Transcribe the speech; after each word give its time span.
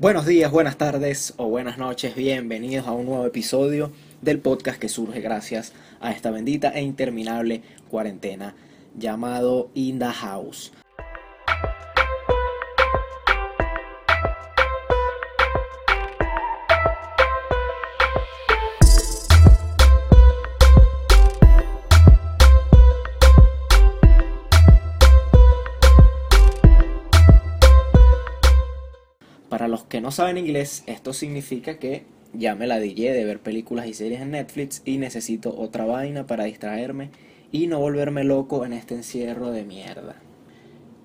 Buenos 0.00 0.24
días, 0.24 0.50
buenas 0.50 0.78
tardes 0.78 1.34
o 1.36 1.50
buenas 1.50 1.76
noches, 1.76 2.14
bienvenidos 2.14 2.86
a 2.86 2.92
un 2.92 3.04
nuevo 3.04 3.26
episodio 3.26 3.92
del 4.22 4.38
podcast 4.38 4.80
que 4.80 4.88
surge 4.88 5.20
gracias 5.20 5.74
a 6.00 6.10
esta 6.10 6.30
bendita 6.30 6.70
e 6.70 6.80
interminable 6.80 7.60
cuarentena 7.90 8.54
llamado 8.96 9.70
In 9.74 9.98
the 9.98 10.06
House. 10.06 10.72
No 30.10 30.14
saben 30.14 30.38
inglés, 30.38 30.82
esto 30.86 31.12
significa 31.12 31.78
que 31.78 32.02
ya 32.32 32.56
me 32.56 32.66
la 32.66 32.80
dije 32.80 33.12
de 33.12 33.24
ver 33.24 33.38
películas 33.38 33.86
y 33.86 33.94
series 33.94 34.20
en 34.20 34.32
Netflix 34.32 34.82
y 34.84 34.98
necesito 34.98 35.56
otra 35.56 35.84
vaina 35.84 36.26
para 36.26 36.46
distraerme 36.46 37.10
y 37.52 37.68
no 37.68 37.78
volverme 37.78 38.24
loco 38.24 38.66
en 38.66 38.72
este 38.72 38.96
encierro 38.96 39.52
de 39.52 39.62
mierda. 39.62 40.16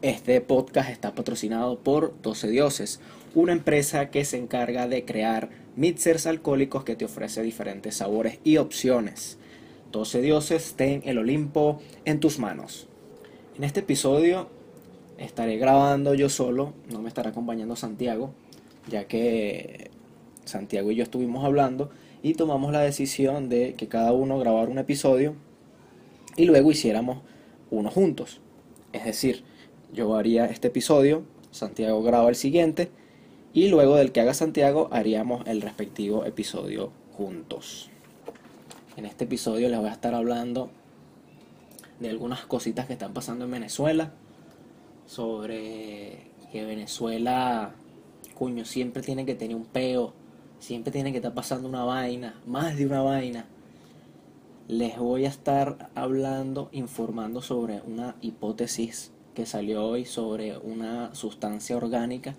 Este 0.02 0.41
podcast 0.41 0.90
está 0.90 1.13
patrocinado 1.13 1.77
por 1.77 2.20
12 2.23 2.48
Dioses, 2.48 2.99
una 3.36 3.52
empresa 3.52 4.10
que 4.10 4.26
se 4.26 4.40
encarga 4.40 4.88
de 4.88 5.05
crear 5.05 5.52
mixers 5.76 6.26
alcohólicos 6.26 6.84
que 6.84 6.96
te 6.96 7.05
ofrece 7.05 7.44
diferentes 7.44 7.98
sabores 7.98 8.40
y 8.44 8.58
opciones. 8.58 9.38
12 9.91 10.22
Dioses, 10.22 10.74
ten 10.76 11.04
el 11.05 11.20
Olimpo 11.20 11.80
en 12.05 12.20
tus 12.20 12.40
manos. 12.40 12.88
En 13.55 13.66
este 13.66 13.82
episodio 13.82 14.49
estaré 15.20 15.58
grabando 15.58 16.16
yo 16.16 16.27
solo, 16.27 16.74
no 16.91 17.04
me 17.04 17.08
estará 17.10 17.30
acompañando 17.30 17.76
Santiago, 17.76 18.34
ya 18.88 19.06
que 19.08 19.92
Santiago 20.46 20.92
y 20.92 20.96
yo 20.96 21.04
estuvimos 21.04 21.44
hablando 21.44 21.90
y 22.22 22.34
tomamos 22.34 22.72
la 22.72 22.82
decisión 22.82 23.50
de 23.50 23.74
que 23.74 23.88
cada 23.88 24.12
uno 24.12 24.40
grabara 24.40 24.70
un 24.70 24.80
episodio 24.80 25.36
y 26.36 26.46
luego 26.46 26.72
hiciéramos 26.72 27.20
uno 27.72 27.90
juntos. 27.92 28.42
Es 28.94 29.05
decir, 29.05 29.44
yo 29.94 30.16
haría 30.16 30.46
este 30.46 30.68
episodio, 30.68 31.24
Santiago 31.52 32.02
graba 32.04 32.30
el 32.30 32.36
siguiente 32.36 32.90
y 33.54 33.70
luego 33.70 33.96
del 33.96 34.12
que 34.12 34.22
haga 34.22 34.34
Santiago 34.34 34.90
haríamos 34.92 35.46
el 35.48 35.62
respectivo 35.62 36.26
episodio 36.26 36.92
juntos. 37.14 37.90
En 38.98 39.05
este 39.05 39.26
episodio 39.26 39.70
les 39.70 39.80
voy 39.80 39.90
a 39.90 39.94
estar 39.94 40.14
hablando 40.14 40.70
de 41.99 42.10
algunas 42.10 42.46
cositas 42.46 42.88
que 42.88 42.94
están 42.94 43.14
pasando 43.14 43.46
en 43.46 43.52
Venezuela, 43.52 44.12
sobre 45.05 46.27
que 46.52 46.66
Venezuela, 46.66 47.74
cuño, 48.36 48.66
siempre 48.66 49.02
tiene 49.02 49.26
que 49.26 49.34
tener 49.34 49.55
un 49.55 49.66
peo, 49.66 50.14
siempre 50.60 50.91
tiene 50.91 51.12
que 51.12 51.18
estar 51.18 51.34
pasando 51.34 51.68
una 51.68 51.84
vaina, 51.84 52.40
más 52.46 52.77
de 52.77 52.86
una 52.86 53.02
vaina. 53.02 53.46
Les 54.68 54.98
voy 54.98 55.26
a 55.26 55.30
estar 55.30 55.90
hablando, 55.96 56.70
informando 56.72 57.42
sobre 57.42 57.82
una 57.82 58.16
hipótesis 58.22 59.12
que 59.34 59.48
salió 59.48 59.86
hoy 59.86 60.05
sobre 60.05 60.58
una 60.58 61.14
sustancia 61.16 61.76
orgánica 61.76 62.36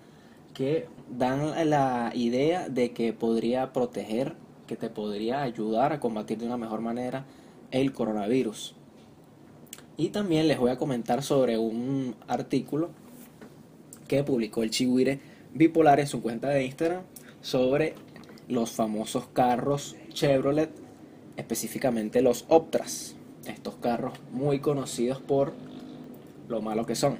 que 0.53 0.87
dan 1.15 1.69
la 1.69 2.11
idea 2.15 2.67
de 2.67 2.91
que 2.91 3.13
podría 3.13 3.73
proteger, 3.73 4.35
que 4.65 4.75
te 4.75 4.89
podría 4.89 5.43
ayudar 5.43 5.93
a 5.93 5.99
combatir 5.99 6.39
de 6.39 6.47
una 6.47 6.57
mejor 6.57 6.81
manera 6.81 7.25
el 7.71 7.93
coronavirus. 7.93 8.73
Y 9.97 10.09
también 10.09 10.47
les 10.47 10.59
voy 10.59 10.71
a 10.71 10.77
comentar 10.77 11.23
sobre 11.23 11.57
un 11.57 12.15
artículo 12.27 12.89
que 14.07 14.23
publicó 14.23 14.63
el 14.63 14.71
Chihuire 14.71 15.19
Bipolar 15.53 15.99
en 15.99 16.07
su 16.07 16.21
cuenta 16.21 16.49
de 16.49 16.65
Instagram 16.65 17.03
sobre 17.41 17.95
los 18.47 18.71
famosos 18.71 19.27
carros 19.33 19.95
Chevrolet, 20.09 20.69
específicamente 21.35 22.21
los 22.21 22.45
Optras. 22.47 23.15
Estos 23.45 23.75
carros 23.75 24.19
muy 24.31 24.59
conocidos 24.59 25.21
por 25.21 25.53
lo 26.49 26.61
malo 26.61 26.85
que 26.85 26.95
son. 26.95 27.17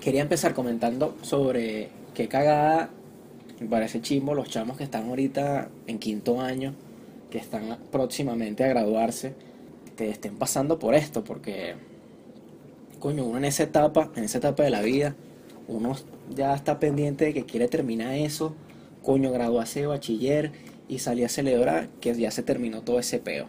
Quería 0.00 0.22
empezar 0.22 0.54
comentando 0.54 1.16
sobre 1.22 1.90
qué 2.14 2.28
cagada 2.28 2.90
me 3.60 3.66
parece 3.66 4.00
chimbo 4.00 4.34
los 4.34 4.48
chamos 4.48 4.76
que 4.76 4.84
están 4.84 5.08
ahorita 5.08 5.68
en 5.86 5.98
quinto 5.98 6.40
año, 6.40 6.74
que 7.30 7.38
están 7.38 7.78
próximamente 7.90 8.64
a 8.64 8.68
graduarse 8.68 9.34
estén 10.06 10.36
pasando 10.36 10.78
por 10.78 10.94
esto, 10.94 11.24
porque, 11.24 11.74
coño, 12.98 13.24
uno 13.24 13.38
en 13.38 13.44
esa 13.44 13.64
etapa, 13.64 14.10
en 14.14 14.24
esa 14.24 14.38
etapa 14.38 14.62
de 14.62 14.70
la 14.70 14.82
vida, 14.82 15.14
uno 15.66 15.96
ya 16.34 16.54
está 16.54 16.78
pendiente 16.78 17.26
de 17.26 17.34
que 17.34 17.44
quiere 17.44 17.68
terminar 17.68 18.14
eso, 18.14 18.54
coño, 19.02 19.30
graduarse 19.30 19.80
de 19.80 19.86
bachiller 19.86 20.52
y 20.88 20.98
salir 20.98 21.24
a 21.24 21.28
celebrar 21.28 21.88
que 22.00 22.14
ya 22.14 22.30
se 22.30 22.42
terminó 22.42 22.82
todo 22.82 22.98
ese 22.98 23.18
peo. 23.18 23.46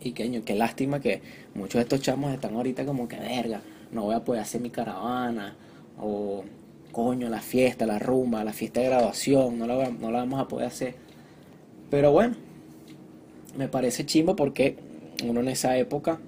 Y 0.00 0.12
coño, 0.12 0.42
qué 0.44 0.54
lástima 0.54 1.00
que 1.00 1.22
muchos 1.54 1.74
de 1.74 1.82
estos 1.82 2.00
chamos 2.00 2.32
están 2.32 2.54
ahorita 2.54 2.84
como 2.84 3.08
que 3.08 3.16
verga, 3.18 3.62
no 3.90 4.04
voy 4.04 4.14
a 4.14 4.24
poder 4.24 4.42
hacer 4.42 4.60
mi 4.60 4.70
caravana, 4.70 5.56
o 6.00 6.44
coño, 6.92 7.28
la 7.28 7.40
fiesta, 7.40 7.86
la 7.86 7.98
rumba, 7.98 8.44
la 8.44 8.52
fiesta 8.52 8.80
de 8.80 8.86
graduación, 8.86 9.58
no 9.58 9.66
la, 9.66 9.90
no 9.90 10.10
la 10.10 10.18
vamos 10.20 10.40
a 10.40 10.48
poder 10.48 10.66
hacer. 10.66 10.94
Pero 11.90 12.12
bueno, 12.12 12.36
me 13.56 13.68
parece 13.68 14.06
chimbo 14.06 14.36
porque 14.36 14.76
uno 15.24 15.40
en 15.40 15.48
esa 15.48 15.76
época 15.76 16.20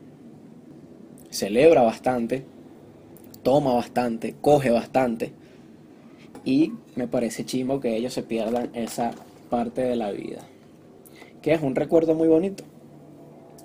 celebra 1.30 1.82
bastante, 1.82 2.44
toma 3.42 3.74
bastante, 3.74 4.34
coge 4.40 4.70
bastante. 4.70 5.32
Y 6.44 6.72
me 6.96 7.06
parece 7.06 7.44
chimbo 7.44 7.80
que 7.80 7.96
ellos 7.96 8.14
se 8.14 8.22
pierdan 8.22 8.70
esa 8.74 9.12
parte 9.50 9.82
de 9.82 9.96
la 9.96 10.10
vida. 10.10 10.40
Que 11.42 11.52
es 11.52 11.62
un 11.62 11.74
recuerdo 11.74 12.14
muy 12.14 12.28
bonito. 12.28 12.64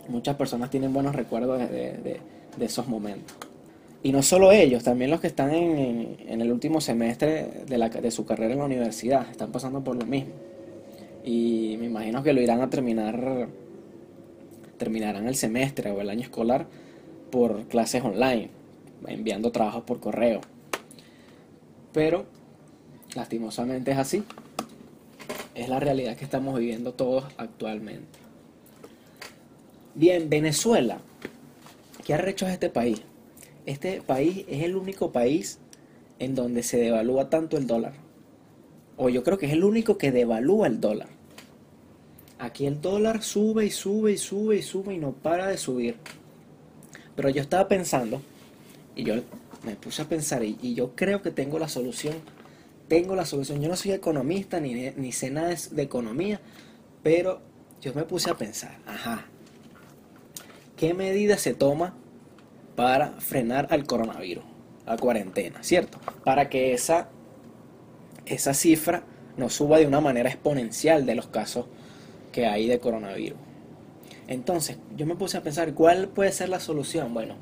Muchas 0.08 0.36
personas 0.36 0.70
tienen 0.70 0.94
buenos 0.94 1.16
recuerdos 1.16 1.60
de, 1.70 2.20
esos 2.60 2.88
momentos. 2.88 3.36
Y 4.04 4.12
no 4.12 4.22
solo 4.22 4.52
ellos, 4.52 4.84
también 4.84 5.10
los 5.10 5.20
que 5.20 5.28
están 5.28 5.54
en, 5.54 6.42
el 6.42 6.52
último 6.52 6.80
semestre 6.80 7.64
de 7.66 8.12
su 8.12 8.26
carrera 8.26 8.54
en 8.54 8.60
la 8.60 8.66
universidad, 8.66 9.30
están 9.32 9.52
pasando 9.52 9.84
por 9.84 9.96
lo 9.96 10.06
mismo. 10.06 10.34
Y 11.24 11.76
me 11.80 11.88
imagino 11.88 12.22
que 12.22 12.34
lo 12.34 12.42
irán 12.42 12.62
a 12.62 12.70
terminar 12.70 13.48
terminarán 14.78 15.28
el 15.28 15.36
semestre 15.36 15.92
o 15.92 16.02
el 16.02 16.10
año 16.10 16.22
escolar 16.22 16.68
por 17.32 17.64
clases 17.64 18.04
online, 18.04 18.50
enviando 19.08 19.52
trabajos 19.52 19.84
por 19.84 20.00
correo. 20.00 20.42
Pero, 21.94 22.26
lastimosamente 23.16 23.92
es 23.92 23.98
así. 23.98 24.24
Es 25.54 25.70
la 25.70 25.80
realidad 25.80 26.18
que 26.18 26.26
estamos 26.26 26.60
viviendo 26.60 26.94
todos 26.94 27.26
actualmente. 27.38 28.20
Bien, 29.94 30.30
Venezuela. 30.30 31.00
¿Qué 32.04 32.14
ha 32.14 32.30
hecho 32.30 32.48
este 32.48 32.70
país? 32.70 33.02
Este 33.66 34.02
país 34.02 34.46
es 34.48 34.64
el 34.64 34.76
único 34.76 35.12
país 35.12 35.60
en 36.20 36.36
donde 36.36 36.64
se 36.64 36.78
devalúa 36.78 37.30
tanto 37.30 37.58
el 37.58 37.66
dólar. 37.66 37.94
O 38.98 39.10
yo 39.10 39.24
creo 39.24 39.38
que 39.38 39.48
es 39.48 39.54
el 39.54 39.64
único 39.64 39.98
que 39.98 40.12
devalúa 40.12 40.68
el 40.68 40.82
dólar. 40.82 41.08
Aquí 42.38 42.66
el 42.66 42.82
dólar 42.82 43.24
sube 43.24 43.66
y 43.66 43.72
sube 43.72 44.12
y 44.12 44.18
sube 44.18 44.58
y 44.58 44.62
sube 44.62 44.94
y 44.94 44.98
no 44.98 45.14
para 45.14 45.48
de 45.48 45.58
subir. 45.58 45.96
Pero 47.16 47.30
yo 47.30 47.42
estaba 47.42 47.68
pensando, 47.68 48.22
y 48.96 49.04
yo 49.04 49.16
me 49.64 49.76
puse 49.76 50.02
a 50.02 50.06
pensar, 50.06 50.44
y, 50.44 50.74
yo 50.74 50.96
creo 50.96 51.22
que 51.22 51.32
tengo 51.32 51.60
la 51.60 51.68
solución. 51.68 52.16
Tengo 52.88 53.16
la 53.16 53.26
solución. 53.26 53.62
Yo 53.62 53.68
no 53.68 53.76
soy 53.76 53.92
economista 53.92 54.60
ni, 54.60 54.74
ni 54.92 55.12
sé 55.12 55.32
nada 55.32 55.54
de, 55.72 55.82
economía, 55.82 56.40
pero 57.04 57.42
yo 57.82 57.94
me 57.94 58.04
puse 58.04 58.30
a 58.30 58.36
pensar, 58.36 58.78
ajá, 58.86 59.26
¿qué 60.78 60.94
medida 60.94 61.38
se 61.38 61.54
toma 61.54 61.96
para 62.76 63.12
frenar 63.14 63.68
al 63.72 63.86
coronavirus, 63.86 64.44
la 64.86 64.98
cuarentena, 64.98 65.64
¿cierto? 65.64 66.00
Para 66.24 66.50
que 66.50 66.74
esa, 66.74 67.10
esa 68.26 68.54
cifra 68.54 69.04
no 69.38 69.50
suba 69.50 69.80
de 69.80 69.88
una 69.88 70.02
manera 70.02 70.30
exponencial 70.30 71.06
de 71.06 71.16
los 71.16 71.28
casos 71.28 71.66
que 72.32 72.46
hay 72.46 72.68
de 72.68 72.80
coronavirus. 72.80 73.40
Entonces, 74.28 74.78
yo 74.96 75.06
me 75.06 75.16
puse 75.16 75.38
a 75.38 75.42
pensar, 75.42 75.74
¿cuál 75.74 76.08
puede 76.08 76.32
ser 76.32 76.50
la 76.50 76.60
solución? 76.60 77.14
Bueno, 77.14 77.36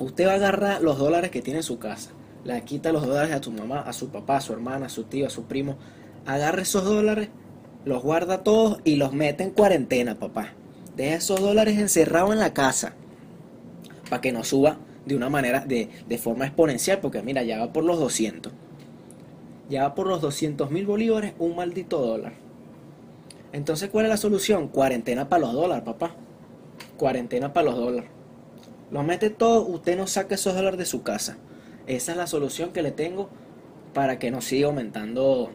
usted 0.00 0.26
va 0.26 0.32
a 0.32 0.36
agarrar 0.36 0.82
los 0.82 0.98
dólares 0.98 1.30
que 1.30 1.42
tiene 1.42 1.60
en 1.60 1.64
su 1.64 1.78
casa, 1.78 2.10
le 2.44 2.60
quita 2.62 2.90
los 2.90 3.06
dólares 3.06 3.32
a 3.32 3.42
su 3.42 3.52
mamá, 3.52 3.80
a 3.80 3.92
su 3.92 4.08
papá, 4.08 4.38
a 4.38 4.40
su 4.40 4.52
hermana, 4.52 4.86
a 4.86 4.88
su 4.88 5.04
tío, 5.04 5.26
a 5.26 5.30
su 5.30 5.44
primo, 5.44 5.76
agarre 6.26 6.62
esos 6.62 6.84
dólares, 6.84 7.28
los 7.84 8.02
guarda 8.02 8.42
todos 8.42 8.80
y 8.84 8.96
los 8.96 9.12
mete 9.12 9.44
en 9.44 9.50
cuarentena, 9.50 10.18
papá. 10.18 10.54
Deja 10.96 11.16
esos 11.16 11.40
dólares 11.40 11.78
encerrados 11.78 12.32
en 12.32 12.40
la 12.40 12.52
casa 12.52 12.94
para 14.08 14.20
que 14.20 14.32
no 14.32 14.42
suba 14.42 14.78
de 15.04 15.16
una 15.16 15.28
manera, 15.28 15.60
de, 15.60 15.88
de 16.08 16.18
forma 16.18 16.46
exponencial, 16.46 16.98
porque 17.00 17.22
mira, 17.22 17.42
ya 17.42 17.58
va 17.58 17.72
por 17.72 17.84
los 17.84 17.98
200. 17.98 18.52
Ya 19.68 19.84
va 19.84 19.94
por 19.94 20.06
los 20.06 20.20
200 20.20 20.70
mil 20.70 20.86
bolívares 20.86 21.34
un 21.38 21.56
maldito 21.56 22.00
dólar. 22.00 22.32
Entonces, 23.52 23.88
¿cuál 23.90 24.06
es 24.06 24.10
la 24.10 24.16
solución? 24.16 24.68
Cuarentena 24.68 25.28
para 25.28 25.46
los 25.46 25.52
dólares, 25.52 25.84
papá. 25.84 26.14
Cuarentena 26.96 27.52
para 27.52 27.66
los 27.66 27.76
dólares. 27.76 28.10
Los 28.90 29.04
mete 29.04 29.30
todos, 29.30 29.68
usted 29.68 29.96
no 29.96 30.06
saca 30.06 30.34
esos 30.34 30.54
dólares 30.54 30.78
de 30.78 30.86
su 30.86 31.02
casa. 31.02 31.38
Esa 31.86 32.12
es 32.12 32.18
la 32.18 32.26
solución 32.26 32.72
que 32.72 32.82
le 32.82 32.90
tengo 32.90 33.28
para 33.94 34.18
que 34.18 34.30
no 34.30 34.40
siga 34.40 34.66
aumentando 34.66 35.50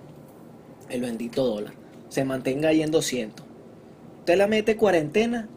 el 0.89 1.01
bendito 1.01 1.45
dólar. 1.45 1.73
Se 2.09 2.23
mantenga 2.23 2.69
ahí 2.69 2.81
en 2.81 2.91
200. 2.91 3.45
Usted 4.19 4.37
la 4.37 4.47
mete 4.47 4.77
cuarentena 4.77 5.49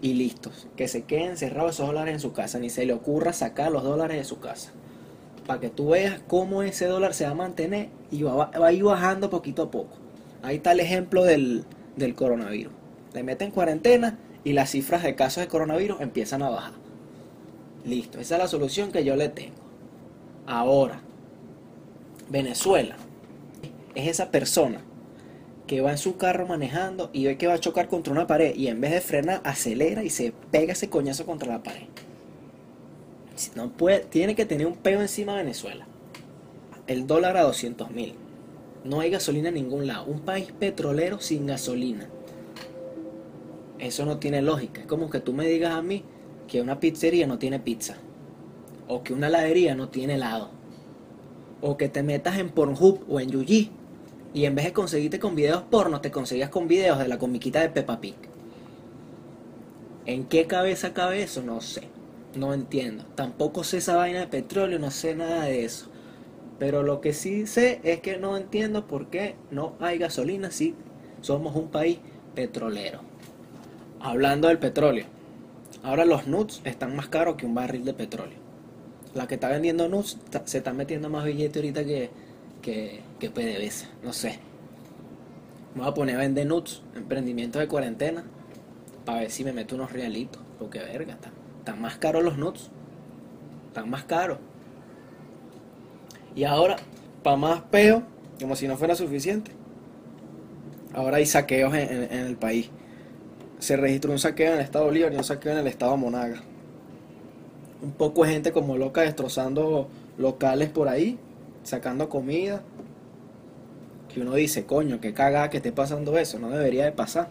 y 0.00 0.14
listos. 0.14 0.68
Que 0.76 0.88
se 0.88 1.04
queden 1.04 1.36
cerrados 1.36 1.72
esos 1.72 1.86
dólares 1.86 2.14
en 2.14 2.20
su 2.20 2.32
casa. 2.32 2.58
Ni 2.58 2.70
se 2.70 2.84
le 2.84 2.92
ocurra 2.92 3.32
sacar 3.32 3.70
los 3.70 3.82
dólares 3.82 4.16
de 4.16 4.24
su 4.24 4.40
casa. 4.40 4.72
Para 5.46 5.60
que 5.60 5.70
tú 5.70 5.90
veas 5.90 6.20
cómo 6.26 6.62
ese 6.62 6.86
dólar 6.86 7.14
se 7.14 7.24
va 7.24 7.30
a 7.30 7.34
mantener 7.34 7.90
y 8.10 8.22
va, 8.22 8.50
va 8.50 8.66
a 8.66 8.72
ir 8.72 8.82
bajando 8.82 9.30
poquito 9.30 9.62
a 9.62 9.70
poco. 9.70 9.96
Ahí 10.42 10.56
está 10.56 10.72
el 10.72 10.80
ejemplo 10.80 11.24
del, 11.24 11.64
del 11.96 12.14
coronavirus. 12.14 12.72
Le 13.12 13.22
meten 13.22 13.50
cuarentena 13.50 14.18
y 14.44 14.52
las 14.52 14.70
cifras 14.70 15.02
de 15.02 15.14
casos 15.14 15.42
de 15.42 15.48
coronavirus 15.48 16.00
empiezan 16.00 16.42
a 16.42 16.50
bajar. 16.50 16.72
Listo, 17.84 18.20
esa 18.20 18.36
es 18.36 18.42
la 18.42 18.48
solución 18.48 18.92
que 18.92 19.04
yo 19.04 19.16
le 19.16 19.28
tengo. 19.28 19.56
Ahora, 20.46 21.00
Venezuela 22.28 22.96
es 23.94 24.08
esa 24.08 24.30
persona 24.30 24.80
que 25.66 25.80
va 25.80 25.92
en 25.92 25.98
su 25.98 26.16
carro 26.16 26.46
manejando 26.46 27.10
y 27.12 27.24
ve 27.24 27.38
que 27.38 27.46
va 27.46 27.54
a 27.54 27.60
chocar 27.60 27.88
contra 27.88 28.12
una 28.12 28.26
pared 28.26 28.54
y 28.54 28.68
en 28.68 28.80
vez 28.80 28.92
de 28.92 29.00
frenar 29.00 29.40
acelera 29.44 30.04
y 30.04 30.10
se 30.10 30.32
pega 30.50 30.72
ese 30.72 30.90
coñazo 30.90 31.24
contra 31.24 31.52
la 31.52 31.62
pared. 31.62 31.86
No 33.54 33.70
puede, 33.70 34.00
tiene 34.00 34.34
que 34.34 34.44
tener 34.44 34.66
un 34.66 34.76
peo 34.76 35.00
encima 35.00 35.32
de 35.32 35.42
Venezuela. 35.42 35.86
El 36.86 37.06
dólar 37.06 37.36
a 37.36 37.42
200 37.42 37.90
mil. 37.90 38.14
No 38.84 39.00
hay 39.00 39.10
gasolina 39.10 39.48
en 39.48 39.54
ningún 39.54 39.86
lado. 39.86 40.04
Un 40.04 40.20
país 40.20 40.52
petrolero 40.52 41.18
sin 41.18 41.46
gasolina. 41.46 42.08
Eso 43.84 44.06
no 44.06 44.16
tiene 44.16 44.40
lógica. 44.40 44.80
Es 44.80 44.86
como 44.86 45.10
que 45.10 45.20
tú 45.20 45.34
me 45.34 45.46
digas 45.46 45.74
a 45.74 45.82
mí 45.82 46.04
que 46.48 46.62
una 46.62 46.80
pizzería 46.80 47.26
no 47.26 47.38
tiene 47.38 47.60
pizza. 47.60 47.96
O 48.88 49.02
que 49.02 49.12
una 49.12 49.26
heladería 49.26 49.74
no 49.74 49.90
tiene 49.90 50.14
helado. 50.14 50.48
O 51.60 51.76
que 51.76 51.90
te 51.90 52.02
metas 52.02 52.38
en 52.38 52.48
Pornhub 52.48 53.04
o 53.10 53.20
en 53.20 53.30
Yuji 53.30 53.70
y 54.32 54.46
en 54.46 54.54
vez 54.54 54.64
de 54.64 54.72
conseguirte 54.72 55.18
con 55.18 55.34
videos 55.34 55.64
porno, 55.64 56.00
te 56.00 56.10
conseguías 56.10 56.48
con 56.48 56.66
videos 56.66 56.98
de 56.98 57.08
la 57.08 57.18
comiquita 57.18 57.60
de 57.60 57.68
Peppa 57.68 58.00
Pig. 58.00 58.14
¿En 60.06 60.24
qué 60.24 60.46
cabeza 60.46 60.94
cabe 60.94 61.22
eso? 61.22 61.42
No 61.42 61.60
sé. 61.60 61.82
No 62.34 62.54
entiendo. 62.54 63.04
Tampoco 63.14 63.64
sé 63.64 63.76
esa 63.76 63.96
vaina 63.96 64.20
de 64.20 64.28
petróleo, 64.28 64.78
no 64.78 64.90
sé 64.90 65.14
nada 65.14 65.44
de 65.44 65.66
eso. 65.66 65.88
Pero 66.58 66.82
lo 66.82 67.02
que 67.02 67.12
sí 67.12 67.46
sé 67.46 67.80
es 67.84 68.00
que 68.00 68.16
no 68.16 68.38
entiendo 68.38 68.86
por 68.86 69.08
qué 69.08 69.36
no 69.50 69.74
hay 69.78 69.98
gasolina 69.98 70.50
si 70.50 70.74
somos 71.20 71.54
un 71.54 71.68
país 71.68 71.98
petrolero. 72.34 73.00
Hablando 74.04 74.48
del 74.48 74.58
petróleo. 74.58 75.06
Ahora 75.82 76.04
los 76.04 76.26
nuts 76.26 76.60
están 76.64 76.94
más 76.94 77.08
caros 77.08 77.36
que 77.36 77.46
un 77.46 77.54
barril 77.54 77.86
de 77.86 77.94
petróleo. 77.94 78.36
La 79.14 79.26
que 79.26 79.36
está 79.36 79.48
vendiendo 79.48 79.88
nuts 79.88 80.18
se 80.44 80.58
está 80.58 80.74
metiendo 80.74 81.08
más 81.08 81.24
billete 81.24 81.60
ahorita 81.60 81.86
que, 81.86 82.10
que, 82.60 83.00
que 83.18 83.30
PDVSA, 83.30 83.86
no 84.02 84.12
sé. 84.12 84.40
Me 85.74 85.80
voy 85.80 85.90
a 85.90 85.94
poner 85.94 86.16
a 86.16 86.18
vender 86.18 86.46
nuts, 86.46 86.82
emprendimiento 86.94 87.58
de 87.58 87.66
cuarentena, 87.66 88.24
para 89.06 89.20
ver 89.20 89.30
si 89.30 89.42
me 89.42 89.54
meto 89.54 89.74
unos 89.74 89.90
realitos. 89.90 90.42
Porque 90.58 90.80
verga, 90.80 91.16
están, 91.60 91.80
más 91.80 91.96
caros 91.96 92.22
los 92.22 92.36
nuts. 92.36 92.68
Están 93.68 93.88
más 93.88 94.04
caros. 94.04 94.36
Y 96.36 96.44
ahora, 96.44 96.76
para 97.22 97.36
más 97.38 97.62
peo, 97.70 98.02
como 98.38 98.54
si 98.54 98.68
no 98.68 98.76
fuera 98.76 98.96
suficiente. 98.96 99.50
Ahora 100.92 101.16
hay 101.16 101.24
saqueos 101.24 101.72
en, 101.74 102.02
en 102.02 102.26
el 102.26 102.36
país. 102.36 102.70
Se 103.64 103.78
registró 103.78 104.12
un 104.12 104.18
saqueo 104.18 104.48
en 104.48 104.58
el 104.58 104.60
estado 104.60 104.84
Bolívar 104.84 105.10
y 105.14 105.16
un 105.16 105.24
saqueo 105.24 105.52
en 105.52 105.56
el 105.56 105.66
estado 105.66 105.96
Monaga. 105.96 106.42
Un 107.82 107.92
poco 107.92 108.22
de 108.22 108.32
gente 108.32 108.52
como 108.52 108.76
loca 108.76 109.00
destrozando 109.00 109.88
locales 110.18 110.68
por 110.68 110.86
ahí 110.86 111.18
sacando 111.62 112.10
comida, 112.10 112.60
que 114.12 114.20
uno 114.20 114.34
dice, 114.34 114.66
coño, 114.66 115.00
que 115.00 115.14
caga 115.14 115.48
que 115.48 115.56
esté 115.56 115.72
pasando 115.72 116.18
eso, 116.18 116.38
no 116.38 116.50
debería 116.50 116.84
de 116.84 116.92
pasar. 116.92 117.30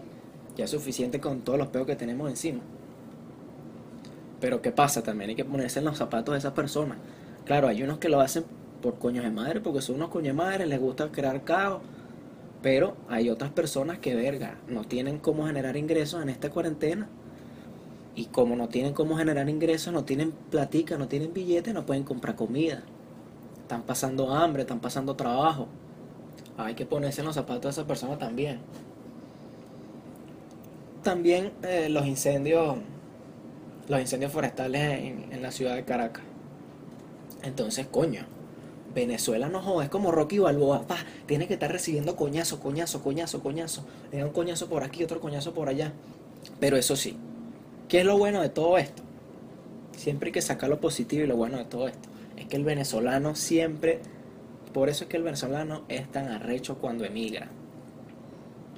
Ya 0.57 0.65
es 0.65 0.71
suficiente 0.71 1.19
con 1.19 1.41
todos 1.41 1.59
los 1.59 1.67
peos 1.67 1.85
que 1.85 1.95
tenemos 1.95 2.27
encima. 2.31 2.61
Pero 4.41 4.59
¿qué 4.63 4.71
pasa? 4.71 5.03
También 5.03 5.29
hay 5.29 5.35
que 5.35 5.45
ponerse 5.45 5.77
en 5.77 5.85
los 5.85 5.99
zapatos 5.99 6.33
de 6.33 6.39
esas 6.39 6.53
personas. 6.53 6.97
Claro, 7.45 7.67
hay 7.67 7.83
unos 7.83 7.99
que 7.99 8.09
lo 8.09 8.19
hacen 8.19 8.43
por 8.81 8.97
coños 8.97 9.23
de 9.23 9.29
madre, 9.29 9.59
porque 9.59 9.83
son 9.83 9.97
unos 9.97 10.09
coños 10.09 10.35
de 10.35 10.41
madre, 10.41 10.65
les 10.65 10.79
gusta 10.79 11.11
crear 11.11 11.43
caos. 11.43 11.83
Pero 12.63 12.97
hay 13.09 13.29
otras 13.29 13.51
personas 13.51 13.99
que, 13.99 14.15
verga, 14.15 14.57
no 14.67 14.83
tienen 14.85 15.19
cómo 15.19 15.45
generar 15.45 15.77
ingresos 15.77 16.23
en 16.23 16.29
esta 16.29 16.49
cuarentena. 16.49 17.07
Y 18.15 18.25
como 18.25 18.55
no 18.55 18.69
tienen 18.69 18.93
cómo 18.93 19.17
generar 19.17 19.47
ingresos, 19.49 19.93
no 19.93 20.03
tienen 20.05 20.31
platica, 20.49 20.97
no 20.97 21.07
tienen 21.07 21.33
billetes, 21.33 21.73
no 21.75 21.85
pueden 21.85 22.03
comprar 22.03 22.35
comida 22.35 22.83
están 23.73 23.83
pasando 23.83 24.31
hambre, 24.31 24.61
están 24.61 24.79
pasando 24.79 25.15
trabajo. 25.15 25.67
Hay 26.57 26.75
que 26.75 26.85
ponerse 26.85 27.21
en 27.21 27.27
los 27.27 27.35
zapatos 27.35 27.63
de 27.63 27.69
esa 27.69 27.87
persona 27.87 28.17
también. 28.19 28.59
También 31.01 31.51
eh, 31.63 31.89
los 31.89 32.05
incendios, 32.05 32.77
los 33.87 33.99
incendios 33.99 34.31
forestales 34.31 34.81
en, 35.31 35.41
la 35.41 35.51
ciudad 35.51 35.75
de 35.75 35.83
Caracas. 35.83 36.23
Entonces, 37.41 37.87
coño, 37.87 38.25
Venezuela 38.93 39.49
no 39.49 39.61
joda, 39.61 39.85
es 39.85 39.89
como 39.89 40.11
Rocky 40.11 40.39
Balboa, 40.39 40.87
pa, 40.87 40.97
tiene 41.25 41.47
que 41.47 41.53
estar 41.53 41.71
recibiendo 41.71 42.15
coñazo, 42.15 42.59
coñazo, 42.59 43.01
coñazo, 43.01 43.41
coñazo. 43.41 43.85
Le 44.11 44.19
da 44.19 44.25
un 44.25 44.33
coñazo 44.33 44.67
por 44.69 44.83
aquí, 44.83 45.03
otro 45.03 45.19
coñazo 45.19 45.53
por 45.53 45.69
allá. 45.69 45.93
Pero 46.59 46.77
eso 46.77 46.95
sí, 46.95 47.17
¿qué 47.87 48.01
es 48.01 48.05
lo 48.05 48.17
bueno 48.17 48.41
de 48.41 48.49
todo 48.49 48.77
esto? 48.77 49.03
Siempre 49.95 50.27
hay 50.27 50.33
que 50.33 50.41
sacar 50.41 50.69
lo 50.69 50.79
positivo 50.79 51.23
y 51.23 51.27
lo 51.27 51.35
bueno 51.35 51.57
de 51.57 51.65
todo 51.65 51.87
esto 51.87 52.13
es 52.37 52.47
que 52.47 52.55
el 52.55 52.63
venezolano 52.63 53.35
siempre, 53.35 53.99
por 54.73 54.89
eso 54.89 55.03
es 55.03 55.09
que 55.09 55.17
el 55.17 55.23
venezolano 55.23 55.83
es 55.87 56.11
tan 56.11 56.27
arrecho 56.27 56.77
cuando 56.77 57.05
emigra. 57.05 57.49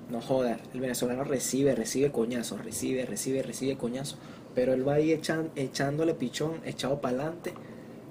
No 0.09 0.21
jodas, 0.21 0.59
el 0.73 0.81
venezolano 0.81 1.23
recibe, 1.23 1.73
recibe 1.73 2.11
coñazos, 2.11 2.63
recibe, 2.63 3.05
recibe, 3.05 3.41
recibe 3.41 3.75
coñazos, 3.75 4.19
pero 4.53 4.73
él 4.73 4.87
va 4.87 4.95
ahí 4.95 5.11
echándole 5.11 6.13
pichón, 6.13 6.61
echado 6.63 7.01
para 7.01 7.15
adelante, 7.15 7.53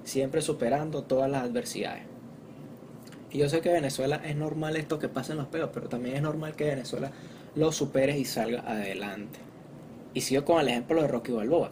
siempre 0.05 0.41
superando 0.41 1.03
todas 1.03 1.29
las 1.29 1.43
adversidades. 1.43 2.03
Y 3.31 3.39
yo 3.39 3.49
sé 3.49 3.59
que 3.59 3.69
Venezuela 3.69 4.21
es 4.23 4.37
normal 4.37 4.77
esto 4.77 4.97
que 4.97 5.09
pasen 5.09 5.35
los 5.35 5.47
peos, 5.47 5.69
pero 5.73 5.89
también 5.89 6.15
es 6.15 6.21
normal 6.21 6.55
que 6.55 6.63
Venezuela 6.63 7.11
lo 7.55 7.73
supere 7.73 8.17
y 8.17 8.23
salga 8.23 8.61
adelante. 8.61 9.39
Y 10.13 10.21
sigo 10.21 10.45
con 10.45 10.61
el 10.61 10.69
ejemplo 10.69 11.01
de 11.01 11.09
Rocky 11.09 11.33
Balboa. 11.33 11.71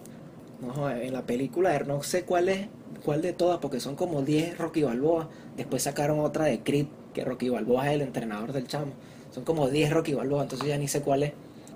No, 0.60 0.90
en 0.90 1.14
la 1.14 1.22
película, 1.26 1.78
no 1.80 2.04
sé 2.04 2.24
cuál 2.24 2.50
es 2.50 2.68
cuál 3.04 3.22
de 3.22 3.34
todas, 3.34 3.60
porque 3.60 3.80
son 3.80 3.96
como 3.96 4.22
10 4.22 4.58
Rocky 4.58 4.84
Balboa. 4.84 5.30
Después 5.58 5.84
sacaron 5.84 6.20
otra 6.20 6.46
de 6.46 6.62
Creed, 6.62 6.88
que 7.14 7.24
Rocky 7.24 7.50
Balboa 7.50 7.88
es 7.90 7.96
el 7.96 8.02
entrenador 8.02 8.54
del 8.54 8.68
chamo. 8.68 8.94
Son 9.32 9.44
como 9.44 9.70
10 9.70 9.92
Rocky 9.92 10.14
Balboa, 10.14 10.44
entonces 10.44 10.68
ya 10.68 10.78
ni 10.78 10.88
sé 10.88 11.02
cuál 11.02 11.24
es. 11.24 11.34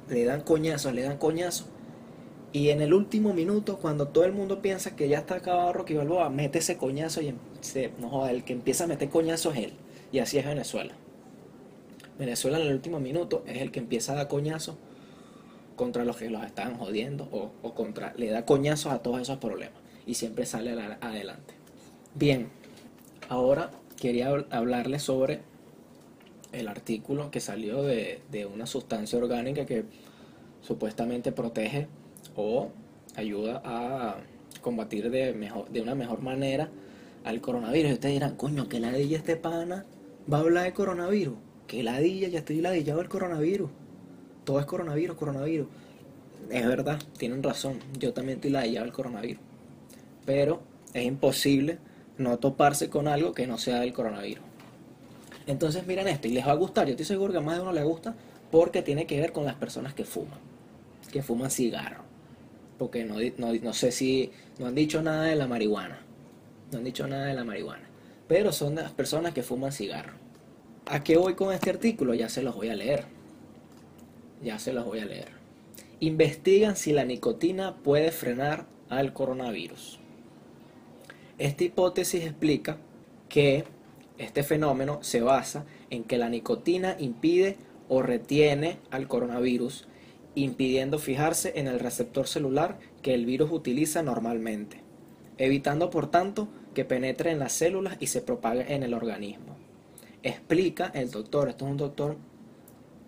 Le 0.09 0.23
dan 0.25 0.41
coñazos, 0.41 0.93
le 0.93 1.03
dan 1.03 1.17
coñazos. 1.17 1.67
Y 2.57 2.71
en 2.71 2.81
el 2.81 2.91
último 2.91 3.35
minuto, 3.35 3.77
cuando 3.77 4.07
todo 4.07 4.25
el 4.25 4.31
mundo 4.31 4.63
piensa 4.63 4.95
que 4.95 5.07
ya 5.07 5.19
está 5.19 5.35
acabado 5.35 5.73
Rocky 5.73 5.93
Balboa, 5.93 6.31
mete 6.31 6.57
ese 6.57 6.75
coñazo 6.75 7.21
y 7.21 7.35
joda, 8.01 8.31
el 8.31 8.43
que 8.43 8.53
empieza 8.53 8.85
a 8.85 8.87
meter 8.87 9.09
coñazos 9.09 9.55
es 9.55 9.65
él. 9.65 9.73
Y 10.11 10.17
así 10.17 10.39
es 10.39 10.45
Venezuela. 10.45 10.95
Venezuela 12.17 12.57
en 12.57 12.65
el 12.65 12.73
último 12.73 12.99
minuto 12.99 13.43
es 13.45 13.61
el 13.61 13.71
que 13.71 13.77
empieza 13.77 14.13
a 14.13 14.15
dar 14.15 14.27
coñazos 14.27 14.75
contra 15.75 16.03
los 16.03 16.17
que 16.17 16.31
los 16.31 16.43
están 16.43 16.79
jodiendo 16.79 17.29
o, 17.31 17.51
o 17.61 17.75
contra, 17.75 18.15
le 18.17 18.31
da 18.31 18.43
coñazos 18.43 18.91
a 18.91 19.03
todos 19.03 19.21
esos 19.21 19.37
problemas 19.37 19.79
y 20.07 20.15
siempre 20.15 20.47
sale 20.47 20.71
adelante. 20.71 21.53
Bien, 22.15 22.49
ahora 23.29 23.69
quería 24.01 24.29
hablarles 24.49 25.03
sobre 25.03 25.41
el 26.53 26.67
artículo 26.67 27.29
que 27.29 27.39
salió 27.39 27.83
de, 27.83 28.49
una 28.51 28.65
sustancia 28.65 29.19
orgánica 29.19 29.67
que 29.67 29.85
supuestamente 30.61 31.31
protege 31.31 31.87
o 32.37 32.69
ayuda 33.17 33.61
a 33.65 34.15
combatir 34.61 35.09
de, 35.09 35.33
mejor, 35.33 35.69
de 35.69 35.81
una 35.81 35.95
mejor 35.95 36.21
manera 36.21 36.69
al 37.25 37.41
coronavirus. 37.41 37.91
Y 37.91 37.93
ustedes 37.95 38.15
dirán, 38.15 38.37
coño, 38.37 38.69
que 38.69 38.79
ladilla 38.79 39.17
este 39.17 39.35
pana 39.35 39.85
va 40.31 40.37
a 40.37 40.41
hablar 40.41 40.63
de 40.63 40.73
coronavirus. 40.73 41.35
Que 41.67 41.83
ladilla, 41.83 42.29
ya 42.29 42.39
estoy 42.39 42.61
ladillado 42.61 42.99
del 42.99 43.09
coronavirus. 43.09 43.69
Todo 44.45 44.61
es 44.61 44.65
coronavirus, 44.65 45.17
coronavirus. 45.17 45.67
Es 46.49 46.65
verdad, 46.65 47.01
tienen 47.17 47.43
razón. 47.43 47.79
Yo 47.99 48.13
también 48.13 48.37
estoy 48.37 48.51
ladillado 48.51 48.85
del 48.85 48.93
coronavirus 48.93 49.41
pero 50.27 50.59
es 50.93 51.05
imposible 51.05 51.79
no 52.17 52.37
toparse 52.37 52.89
con 52.89 53.07
algo 53.07 53.31
que 53.31 53.47
no 53.47 53.57
sea 53.57 53.79
del 53.79 53.93
coronavirus. 53.93 54.43
Entonces 55.47 55.87
miren 55.87 56.09
esto 56.09 56.27
y 56.27 56.31
les 56.31 56.45
va 56.45 56.51
a 56.51 56.55
gustar, 56.55 56.85
yo 56.85 56.91
estoy 56.91 57.05
seguro 57.05 57.31
que 57.31 57.37
a 57.37 57.41
más 57.41 57.55
de 57.55 57.61
uno 57.61 57.71
le 57.71 57.83
gusta 57.83 58.13
porque 58.51 58.81
tiene 58.81 59.07
que 59.07 59.21
ver 59.21 59.31
con 59.31 59.45
las 59.45 59.55
personas 59.55 59.93
que 59.93 60.03
fuman, 60.03 60.37
que 61.13 61.23
fuman 61.23 61.49
cigarro. 61.49 62.06
Porque 62.77 63.03
no, 63.03 63.15
no, 63.17 63.73
sé 63.73 63.91
si 63.91 64.31
no 64.59 64.67
han 64.67 64.75
dicho 64.75 65.01
nada 65.01 65.23
de 65.23 65.35
la 65.35 65.47
marihuana, 65.47 65.99
no 66.71 66.77
han 66.77 66.83
dicho 66.83 67.07
nada 67.07 67.25
de 67.25 67.33
la 67.33 67.43
marihuana, 67.43 67.89
pero 68.27 68.51
son 68.51 68.75
las 68.75 68.91
personas 68.91 69.33
que 69.33 69.43
fuman 69.43 69.71
cigarro. 69.71 70.13
¿A 70.85 71.03
qué 71.03 71.17
voy 71.17 71.33
con 71.33 71.53
este 71.53 71.69
artículo? 71.69 72.13
Ya 72.13 72.29
se 72.29 72.43
los 72.43 72.55
voy 72.55 72.69
a 72.69 72.75
leer. 72.75 73.05
Ya 74.43 74.59
se 74.59 74.73
los 74.73 74.85
voy 74.85 74.99
a 74.99 75.05
leer. 75.05 75.29
Investigan 75.99 76.75
si 76.75 76.93
la 76.93 77.03
nicotina 77.03 77.75
puede 77.77 78.11
frenar 78.11 78.65
al 78.89 79.13
coronavirus. 79.13 79.99
Esta 81.37 81.63
hipótesis 81.63 82.23
explica 82.23 82.77
que 83.29 83.65
este 84.17 84.43
fenómeno 84.43 84.99
se 85.01 85.21
basa 85.21 85.65
en 85.89 86.03
que 86.03 86.17
la 86.17 86.29
nicotina 86.29 86.95
impide 86.99 87.57
o 87.89 88.01
retiene 88.01 88.77
al 88.91 89.07
coronavirus, 89.07 89.87
impidiendo 90.37 90.99
fijarse 90.99 91.53
en 91.55 91.67
el 91.67 91.79
receptor 91.79 92.27
celular 92.27 92.77
que 93.01 93.13
el 93.13 93.25
virus 93.25 93.51
utiliza 93.51 94.03
normalmente, 94.03 94.81
evitando 95.37 95.89
por 95.89 96.11
tanto 96.11 96.47
que 96.73 96.85
penetre 96.85 97.31
en 97.31 97.39
las 97.39 97.53
células 97.53 97.97
y 97.99 98.07
se 98.07 98.21
propague 98.21 98.73
en 98.73 98.83
el 98.83 98.93
organismo. 98.93 99.57
Explica 100.21 100.91
el 100.93 101.09
doctor, 101.09 101.49
esto 101.49 101.65
es 101.65 101.71
un 101.71 101.77
doctor, 101.77 102.17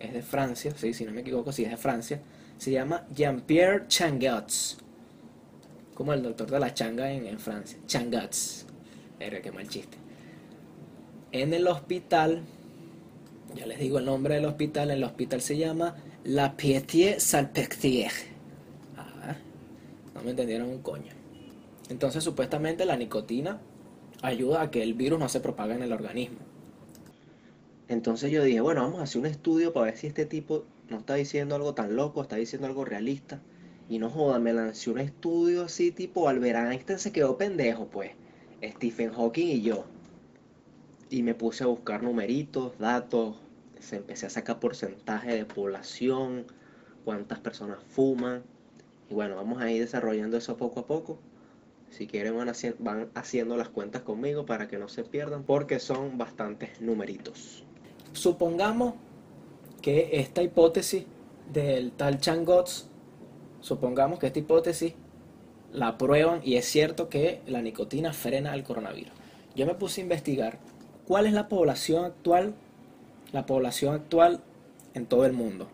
es 0.00 0.12
de 0.12 0.22
Francia, 0.22 0.72
sí, 0.76 0.92
si 0.92 1.04
no 1.04 1.12
me 1.12 1.20
equivoco, 1.20 1.52
si 1.52 1.64
es 1.64 1.70
de 1.70 1.76
Francia, 1.76 2.20
se 2.58 2.72
llama 2.72 3.06
Jean-Pierre 3.14 3.86
Changatz, 3.86 4.78
como 5.94 6.12
el 6.12 6.22
doctor 6.22 6.50
de 6.50 6.58
la 6.58 6.74
changa 6.74 7.12
en, 7.12 7.38
Francia, 7.38 7.78
Changatz, 7.86 8.64
era 9.18 9.40
que 9.40 9.52
mal 9.52 9.68
chiste. 9.68 9.98
En 11.32 11.54
el 11.54 11.68
hospital 11.68 12.42
ya 13.54 13.66
les 13.66 13.78
digo 13.78 13.98
el 13.98 14.04
nombre 14.04 14.34
del 14.34 14.46
hospital, 14.46 14.90
el 14.90 15.04
hospital 15.04 15.40
se 15.40 15.56
llama 15.56 15.96
La 16.24 16.54
Pietier 16.56 17.18
Salpêtrière. 17.18 18.12
Ah, 18.96 19.36
no 20.14 20.22
me 20.22 20.30
entendieron 20.30 20.68
un 20.68 20.82
coño. 20.82 21.12
Entonces 21.88 22.22
supuestamente 22.22 22.84
la 22.84 22.96
nicotina 22.96 23.58
ayuda 24.20 24.62
a 24.62 24.70
que 24.70 24.82
el 24.82 24.92
virus 24.94 25.18
no 25.18 25.28
se 25.30 25.40
propague 25.40 25.74
en 25.74 25.82
el 25.82 25.92
organismo. 25.92 26.40
Entonces 27.88 28.30
yo 28.30 28.44
dije, 28.44 28.60
bueno, 28.60 28.82
vamos 28.82 29.00
a 29.00 29.04
hacer 29.04 29.20
un 29.20 29.26
estudio 29.26 29.72
para 29.72 29.86
ver 29.86 29.96
si 29.96 30.06
este 30.08 30.26
tipo 30.26 30.64
no 30.90 30.98
está 30.98 31.14
diciendo 31.14 31.54
algo 31.54 31.72
tan 31.72 31.96
loco, 31.96 32.20
está 32.20 32.36
diciendo 32.36 32.66
algo 32.66 32.84
realista. 32.84 33.40
Y 33.88 33.98
no 33.98 34.10
joda, 34.10 34.38
me 34.38 34.52
lancé 34.52 34.90
un 34.90 34.98
estudio 34.98 35.64
así 35.64 35.90
tipo 35.90 36.28
Albert 36.28 36.70
Einstein 36.70 36.98
se 36.98 37.12
quedó 37.12 37.38
pendejo, 37.38 37.86
pues. 37.86 38.12
Stephen 38.62 39.12
Hawking 39.12 39.48
y 39.48 39.62
yo 39.62 39.86
y 41.10 41.22
me 41.24 41.34
puse 41.34 41.64
a 41.64 41.66
buscar 41.66 42.02
numeritos, 42.02 42.78
datos, 42.78 43.36
se 43.80 43.96
empecé 43.96 44.26
a 44.26 44.30
sacar 44.30 44.60
porcentaje 44.60 45.34
de 45.34 45.44
población, 45.44 46.46
cuántas 47.04 47.38
personas 47.38 47.78
fuman. 47.82 48.42
Y 49.08 49.14
bueno, 49.14 49.36
vamos 49.36 49.60
a 49.60 49.70
ir 49.70 49.80
desarrollando 49.80 50.36
eso 50.36 50.56
poco 50.56 50.80
a 50.80 50.86
poco. 50.86 51.18
Si 51.90 52.06
quieren 52.06 52.34
van, 52.78 53.10
haciendo 53.14 53.56
las 53.56 53.68
cuentas 53.68 54.02
conmigo 54.02 54.46
para 54.46 54.68
que 54.68 54.78
no 54.78 54.88
se 54.88 55.02
pierdan 55.02 55.42
porque 55.42 55.80
son 55.80 56.18
bastantes 56.18 56.80
numeritos. 56.80 57.64
Supongamos 58.12 58.94
que 59.82 60.10
esta 60.12 60.42
hipótesis 60.42 61.04
del 61.52 61.90
tal 61.92 62.20
Changotts, 62.20 62.88
supongamos 63.60 64.20
que 64.20 64.28
esta 64.28 64.38
hipótesis 64.38 64.94
la 65.72 65.98
prueban 65.98 66.40
y 66.44 66.56
es 66.56 66.66
cierto 66.66 67.08
que 67.08 67.42
la 67.46 67.60
nicotina 67.60 68.12
frena 68.12 68.54
el 68.54 68.62
coronavirus. 68.62 69.12
Yo 69.56 69.66
me 69.66 69.74
puse 69.74 70.00
a 70.00 70.04
investigar 70.04 70.58
¿Cuál 71.10 71.26
es 71.26 71.32
la 71.32 71.48
población 71.48 72.04
actual? 72.04 72.54
La 73.32 73.46
población 73.46 73.94
actual 73.94 74.42
en 74.94 75.06
todo 75.06 75.26
el 75.26 75.32
mundo. 75.32 75.70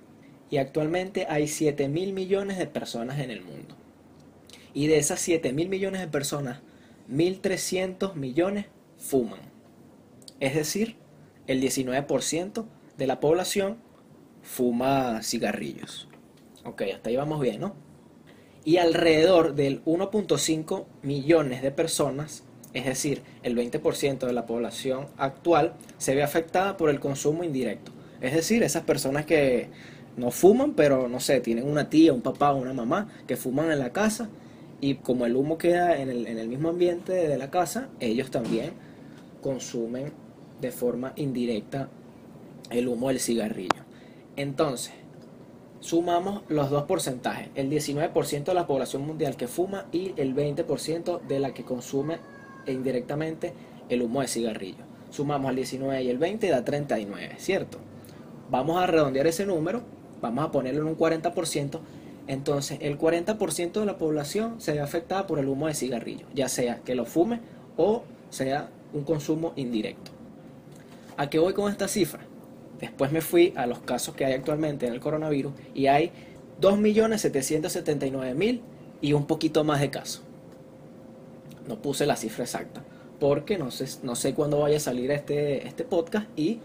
Y 0.50 0.58
actualmente 0.58 1.26
hay 1.28 1.48
7 1.48 1.88
mil 1.88 2.12
millones 2.12 2.58
de 2.58 2.66
personas 2.66 3.18
en 3.18 3.30
el 3.30 3.42
mundo. 3.42 3.74
Y 4.74 4.86
de 4.86 4.98
esas 4.98 5.20
7 5.20 5.52
mil 5.52 5.68
millones 5.68 6.00
de 6.00 6.08
personas, 6.08 6.60
1.300 7.10 8.14
millones 8.14 8.66
fuman. 8.98 9.40
Es 10.40 10.54
decir, 10.54 10.96
el 11.46 11.62
19% 11.62 12.66
de 12.96 13.06
la 13.06 13.20
población 13.20 13.78
fuma 14.42 15.22
cigarrillos. 15.22 16.08
Ok, 16.64 16.82
hasta 16.94 17.10
ahí 17.10 17.16
vamos 17.16 17.40
bien, 17.40 17.60
¿no? 17.60 17.74
Y 18.64 18.78
alrededor 18.78 19.54
del 19.54 19.84
1.5 19.84 20.86
millones 21.02 21.62
de 21.62 21.70
personas 21.70 22.42
es 22.76 22.84
decir, 22.84 23.22
el 23.42 23.56
20% 23.56 24.26
de 24.26 24.32
la 24.34 24.44
población 24.44 25.06
actual 25.16 25.72
se 25.96 26.14
ve 26.14 26.22
afectada 26.22 26.76
por 26.76 26.90
el 26.90 27.00
consumo 27.00 27.42
indirecto. 27.42 27.90
Es 28.20 28.34
decir, 28.34 28.62
esas 28.62 28.82
personas 28.82 29.24
que 29.24 29.68
no 30.18 30.30
fuman, 30.30 30.74
pero 30.74 31.08
no 31.08 31.18
sé, 31.18 31.40
tienen 31.40 31.66
una 31.66 31.88
tía, 31.88 32.12
un 32.12 32.20
papá 32.20 32.52
o 32.52 32.58
una 32.58 32.74
mamá 32.74 33.08
que 33.26 33.36
fuman 33.36 33.70
en 33.70 33.78
la 33.78 33.94
casa 33.94 34.28
y 34.82 34.96
como 34.96 35.24
el 35.24 35.36
humo 35.36 35.56
queda 35.56 35.98
en 35.98 36.10
el, 36.10 36.26
en 36.26 36.38
el 36.38 36.48
mismo 36.48 36.68
ambiente 36.68 37.14
de 37.14 37.38
la 37.38 37.50
casa, 37.50 37.88
ellos 37.98 38.30
también 38.30 38.72
consumen 39.42 40.12
de 40.60 40.70
forma 40.70 41.14
indirecta 41.16 41.88
el 42.68 42.88
humo 42.88 43.08
del 43.08 43.20
cigarrillo. 43.20 43.86
Entonces, 44.36 44.92
sumamos 45.80 46.42
los 46.50 46.68
dos 46.68 46.82
porcentajes, 46.82 47.48
el 47.54 47.70
19% 47.70 48.44
de 48.44 48.54
la 48.54 48.66
población 48.66 49.06
mundial 49.06 49.34
que 49.36 49.48
fuma 49.48 49.86
y 49.92 50.12
el 50.18 50.34
20% 50.34 51.22
de 51.22 51.40
la 51.40 51.54
que 51.54 51.64
consume 51.64 52.18
e 52.66 52.72
indirectamente 52.72 53.52
el 53.88 54.02
humo 54.02 54.20
de 54.20 54.28
cigarrillo. 54.28 54.84
Sumamos 55.10 55.48
al 55.48 55.56
19 55.56 56.02
y 56.02 56.10
el 56.10 56.18
20 56.18 56.48
da 56.48 56.64
39, 56.64 57.36
¿cierto? 57.38 57.78
Vamos 58.50 58.82
a 58.82 58.86
redondear 58.86 59.26
ese 59.26 59.46
número, 59.46 59.82
vamos 60.20 60.44
a 60.44 60.50
ponerlo 60.50 60.82
en 60.82 60.88
un 60.88 60.96
40%, 60.96 61.80
entonces 62.26 62.78
el 62.80 62.98
40% 62.98 63.80
de 63.80 63.86
la 63.86 63.98
población 63.98 64.60
se 64.60 64.72
ve 64.72 64.80
afectada 64.80 65.26
por 65.26 65.38
el 65.38 65.48
humo 65.48 65.68
de 65.68 65.74
cigarrillo, 65.74 66.26
ya 66.34 66.48
sea 66.48 66.80
que 66.84 66.94
lo 66.94 67.04
fume 67.04 67.40
o 67.76 68.02
sea 68.30 68.68
un 68.92 69.04
consumo 69.04 69.52
indirecto. 69.56 70.10
¿A 71.16 71.30
qué 71.30 71.38
voy 71.38 71.54
con 71.54 71.70
esta 71.70 71.88
cifra? 71.88 72.20
Después 72.80 73.10
me 73.10 73.22
fui 73.22 73.54
a 73.56 73.66
los 73.66 73.78
casos 73.78 74.14
que 74.14 74.26
hay 74.26 74.34
actualmente 74.34 74.86
en 74.86 74.92
el 74.92 75.00
coronavirus 75.00 75.52
y 75.74 75.86
hay 75.86 76.10
2.779.000 76.60 78.60
y 79.00 79.12
un 79.12 79.26
poquito 79.26 79.64
más 79.64 79.80
de 79.80 79.90
casos 79.90 80.25
no 81.68 81.80
puse 81.80 82.06
la 82.06 82.16
cifra 82.16 82.44
exacta, 82.44 82.84
porque 83.18 83.58
no 83.58 83.70
sé, 83.70 83.86
no 84.02 84.14
sé 84.14 84.34
cuándo 84.34 84.60
vaya 84.60 84.76
a 84.76 84.80
salir 84.80 85.10
este, 85.10 85.66
este 85.66 85.84
podcast 85.84 86.26
y 86.36 86.60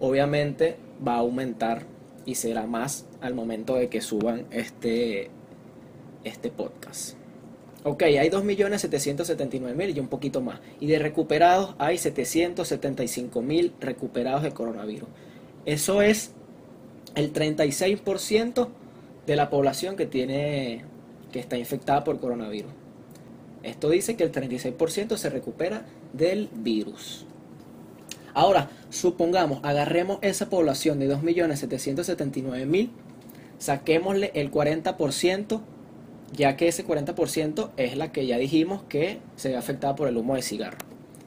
obviamente 0.00 0.76
va 1.06 1.14
a 1.14 1.18
aumentar 1.18 1.84
y 2.26 2.34
será 2.34 2.66
más 2.66 3.06
al 3.20 3.34
momento 3.34 3.74
de 3.74 3.88
que 3.88 4.00
suban 4.00 4.46
este, 4.50 5.30
este 6.24 6.50
podcast. 6.50 7.16
Ok, 7.82 8.02
hay 8.02 8.28
2.779.000 8.28 9.96
y 9.96 10.00
un 10.00 10.08
poquito 10.08 10.42
más. 10.42 10.60
Y 10.80 10.86
de 10.86 10.98
recuperados 10.98 11.74
hay 11.78 11.96
775.000 11.96 13.72
recuperados 13.80 14.42
de 14.42 14.52
coronavirus. 14.52 15.08
Eso 15.64 16.02
es 16.02 16.34
el 17.14 17.32
36% 17.32 18.68
de 19.26 19.36
la 19.36 19.48
población 19.48 19.96
que 19.96 20.06
tiene 20.06 20.84
que 21.32 21.38
está 21.38 21.56
infectada 21.56 22.04
por 22.04 22.20
coronavirus. 22.20 22.72
Esto 23.62 23.90
dice 23.90 24.16
que 24.16 24.24
el 24.24 24.32
36% 24.32 25.16
se 25.16 25.30
recupera 25.30 25.84
del 26.12 26.50
virus. 26.54 27.26
Ahora, 28.32 28.70
supongamos, 28.90 29.58
agarremos 29.62 30.18
esa 30.22 30.48
población 30.48 30.98
de 30.98 31.14
2.779.000, 31.14 32.88
saquémosle 33.58 34.30
el 34.34 34.50
40%, 34.50 35.60
ya 36.32 36.56
que 36.56 36.68
ese 36.68 36.86
40% 36.86 37.70
es 37.76 37.96
la 37.96 38.12
que 38.12 38.26
ya 38.26 38.38
dijimos 38.38 38.82
que 38.88 39.18
se 39.36 39.50
ve 39.50 39.56
afectada 39.56 39.94
por 39.96 40.08
el 40.08 40.16
humo 40.16 40.36
de 40.36 40.42
cigarro. 40.42 40.78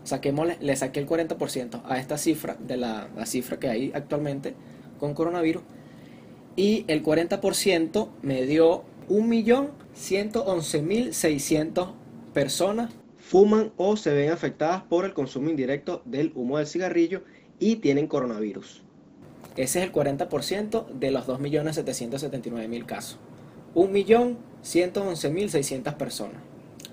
Saquémosle, 0.05 0.57
le 0.59 0.75
saqué 0.75 1.01
el 1.01 1.07
40% 1.07 1.81
a 1.85 1.99
esta 1.99 2.17
cifra, 2.17 2.57
de 2.59 2.77
la, 2.77 3.09
la 3.15 3.25
cifra 3.25 3.59
que 3.59 3.67
hay 3.67 3.91
actualmente 3.93 4.55
con 4.99 5.13
coronavirus, 5.13 5.61
y 6.55 6.85
el 6.87 7.03
40% 7.03 8.09
me 8.21 8.45
dio 8.45 8.83
1.111.600 9.09 12.02
personas 12.33 12.91
fuman 13.17 13.71
o 13.77 13.95
se 13.95 14.11
ven 14.11 14.31
afectadas 14.31 14.83
por 14.83 15.05
el 15.05 15.13
consumo 15.13 15.49
indirecto 15.49 16.01
del 16.05 16.33
humo 16.35 16.57
del 16.57 16.67
cigarrillo 16.67 17.23
y 17.59 17.77
tienen 17.77 18.07
coronavirus. 18.07 18.83
Ese 19.55 19.79
es 19.79 19.85
el 19.85 19.93
40% 19.93 20.87
de 20.87 21.11
los 21.11 21.25
2.779.000 21.27 22.85
casos. 22.85 23.19
1.111.600 23.75 25.95
personas. 25.95 26.41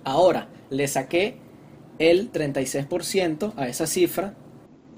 Ahora, 0.04 0.48
le 0.68 0.86
saqué 0.86 1.36
el 1.98 2.30
36% 2.32 3.54
a 3.56 3.66
esa 3.68 3.86
cifra. 3.86 4.34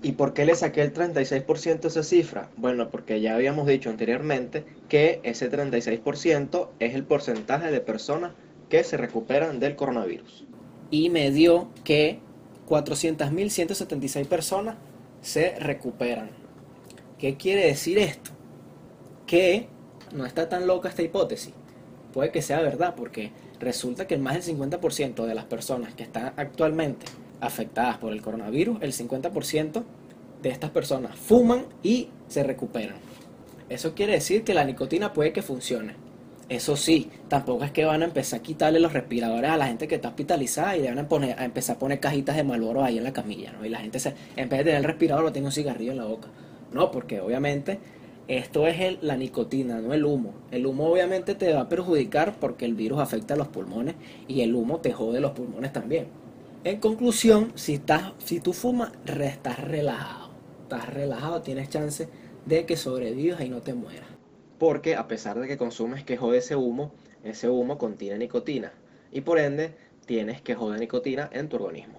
¿Y 0.02 0.12
por 0.12 0.32
qué 0.34 0.44
le 0.44 0.56
saqué 0.56 0.82
el 0.82 0.92
36% 0.92 1.84
a 1.84 1.88
esa 1.88 2.02
cifra? 2.02 2.50
Bueno, 2.56 2.90
porque 2.90 3.20
ya 3.20 3.36
habíamos 3.36 3.68
dicho 3.68 3.90
anteriormente 3.90 4.64
que 4.88 5.20
ese 5.22 5.48
36% 5.50 6.70
es 6.80 6.94
el 6.94 7.04
porcentaje 7.04 7.70
de 7.70 7.80
personas 7.80 8.32
que 8.72 8.84
se 8.84 8.96
recuperan 8.96 9.60
del 9.60 9.76
coronavirus. 9.76 10.46
Y 10.90 11.10
me 11.10 11.30
dio 11.30 11.68
que 11.84 12.20
400.176 12.66 14.24
personas 14.24 14.76
se 15.20 15.58
recuperan. 15.58 16.30
¿Qué 17.18 17.36
quiere 17.36 17.66
decir 17.66 17.98
esto? 17.98 18.30
Que 19.26 19.68
no 20.14 20.24
está 20.24 20.48
tan 20.48 20.66
loca 20.66 20.88
esta 20.88 21.02
hipótesis. 21.02 21.52
Puede 22.14 22.32
que 22.32 22.40
sea 22.40 22.62
verdad, 22.62 22.94
porque 22.96 23.32
resulta 23.60 24.06
que 24.06 24.16
más 24.16 24.46
del 24.46 24.56
50% 24.56 25.26
de 25.26 25.34
las 25.34 25.44
personas 25.44 25.92
que 25.92 26.04
están 26.04 26.32
actualmente 26.38 27.04
afectadas 27.42 27.98
por 27.98 28.14
el 28.14 28.22
coronavirus, 28.22 28.78
el 28.80 28.94
50% 28.94 29.82
de 30.40 30.48
estas 30.48 30.70
personas 30.70 31.14
fuman 31.14 31.66
y 31.82 32.08
se 32.26 32.42
recuperan. 32.42 32.96
Eso 33.68 33.94
quiere 33.94 34.14
decir 34.14 34.44
que 34.44 34.54
la 34.54 34.64
nicotina 34.64 35.12
puede 35.12 35.34
que 35.34 35.42
funcione. 35.42 35.94
Eso 36.52 36.76
sí, 36.76 37.08
tampoco 37.28 37.64
es 37.64 37.70
que 37.70 37.86
van 37.86 38.02
a 38.02 38.04
empezar 38.04 38.40
a 38.40 38.42
quitarle 38.42 38.78
los 38.78 38.92
respiradores 38.92 39.50
a 39.50 39.56
la 39.56 39.68
gente 39.68 39.88
que 39.88 39.94
está 39.94 40.08
hospitalizada 40.08 40.76
y 40.76 40.82
van 40.82 40.98
a, 40.98 41.08
poner, 41.08 41.40
a 41.40 41.46
empezar 41.46 41.76
a 41.76 41.78
poner 41.78 41.98
cajitas 41.98 42.36
de 42.36 42.44
Malboro 42.44 42.84
ahí 42.84 42.98
en 42.98 43.04
la 43.04 43.12
camilla, 43.14 43.52
¿no? 43.52 43.64
Y 43.64 43.70
la 43.70 43.78
gente, 43.78 43.98
se, 43.98 44.12
en 44.36 44.50
vez 44.50 44.58
de 44.58 44.64
tener 44.64 44.80
el 44.80 44.84
respirador, 44.84 45.32
tiene 45.32 45.46
un 45.46 45.52
cigarrillo 45.52 45.92
en 45.92 45.96
la 45.96 46.04
boca. 46.04 46.28
No, 46.70 46.90
porque 46.90 47.22
obviamente 47.22 47.78
esto 48.28 48.66
es 48.66 48.78
el, 48.82 48.98
la 49.00 49.16
nicotina, 49.16 49.80
no 49.80 49.94
el 49.94 50.04
humo. 50.04 50.34
El 50.50 50.66
humo 50.66 50.92
obviamente 50.92 51.34
te 51.36 51.54
va 51.54 51.62
a 51.62 51.68
perjudicar 51.70 52.34
porque 52.38 52.66
el 52.66 52.74
virus 52.74 52.98
afecta 52.98 53.32
a 53.32 53.38
los 53.38 53.48
pulmones 53.48 53.94
y 54.28 54.42
el 54.42 54.54
humo 54.54 54.76
te 54.80 54.92
jode 54.92 55.20
los 55.20 55.30
pulmones 55.30 55.72
también. 55.72 56.08
En 56.64 56.80
conclusión, 56.80 57.52
si, 57.54 57.72
estás, 57.72 58.12
si 58.22 58.40
tú 58.40 58.52
fumas, 58.52 58.92
estás 59.06 59.58
relajado. 59.58 60.28
Estás 60.64 60.86
relajado, 60.92 61.40
tienes 61.40 61.70
chance 61.70 62.10
de 62.44 62.66
que 62.66 62.76
sobrevivas 62.76 63.40
y 63.40 63.48
no 63.48 63.62
te 63.62 63.72
mueras. 63.72 64.11
Porque 64.62 64.94
a 64.94 65.08
pesar 65.08 65.40
de 65.40 65.48
que 65.48 65.56
consumes 65.56 66.04
que 66.04 66.16
jode 66.16 66.38
ese 66.38 66.54
humo, 66.54 66.92
ese 67.24 67.48
humo 67.48 67.78
contiene 67.78 68.16
nicotina. 68.16 68.72
Y 69.10 69.22
por 69.22 69.40
ende, 69.40 69.74
tienes 70.06 70.40
que 70.40 70.54
de 70.54 70.78
nicotina 70.78 71.28
en 71.32 71.48
tu 71.48 71.56
organismo. 71.56 71.98